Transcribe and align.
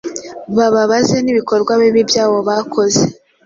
Bababaze 0.57 1.15
nibikorwa 1.21 1.73
bibi 1.81 2.01
byabo 2.09 2.37
bakoze 2.47 3.03